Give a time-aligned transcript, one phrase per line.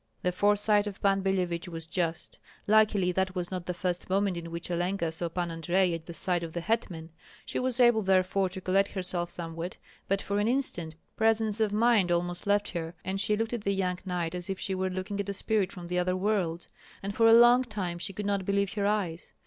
[0.23, 2.39] The foresight of Pan Billevich was just.
[2.65, 6.13] Luckily that was not the first moment in which Olenka saw Pan Andrei at the
[6.15, 7.11] side of the hetman;
[7.45, 9.77] she was able therefore to collect herself somewhat,
[10.07, 13.75] but for an instant presence of mind almost left her, and she looked at the
[13.75, 16.67] young knight as if she were looking at a spirit from the other world.
[17.03, 19.33] And for a long time she could not believe her eyes.